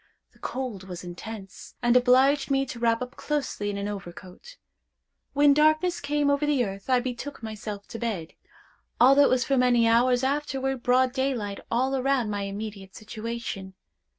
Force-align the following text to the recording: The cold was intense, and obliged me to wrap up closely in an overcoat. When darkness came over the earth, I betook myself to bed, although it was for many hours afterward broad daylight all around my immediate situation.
The 0.31 0.39
cold 0.39 0.85
was 0.87 1.03
intense, 1.03 1.75
and 1.79 1.95
obliged 1.95 2.49
me 2.49 2.65
to 2.65 2.79
wrap 2.79 3.03
up 3.03 3.15
closely 3.15 3.69
in 3.69 3.77
an 3.77 3.87
overcoat. 3.87 4.57
When 5.33 5.53
darkness 5.53 5.99
came 5.99 6.27
over 6.31 6.43
the 6.43 6.65
earth, 6.65 6.89
I 6.89 6.99
betook 6.99 7.43
myself 7.43 7.87
to 7.89 7.99
bed, 7.99 8.33
although 8.99 9.25
it 9.25 9.29
was 9.29 9.43
for 9.45 9.57
many 9.57 9.87
hours 9.87 10.23
afterward 10.23 10.81
broad 10.81 11.13
daylight 11.13 11.59
all 11.69 11.95
around 11.95 12.31
my 12.31 12.41
immediate 12.45 12.95
situation. 12.95 13.75